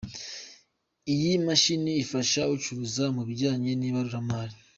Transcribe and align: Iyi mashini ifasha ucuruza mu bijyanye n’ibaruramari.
Iyi 1.13 1.31
mashini 1.45 1.91
ifasha 2.03 2.41
ucuruza 2.55 3.03
mu 3.15 3.21
bijyanye 3.27 3.71
n’ibaruramari. 3.75 4.55